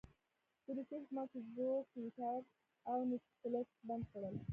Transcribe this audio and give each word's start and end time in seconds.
د 0.63 0.65
روسيې 0.77 0.97
حکومت 1.01 1.27
فیسبوک، 1.33 1.83
ټویټر 1.93 2.39
او 2.89 2.97
نیټفلکس 3.09 3.73
بند 3.87 4.03
کړل. 4.11 4.35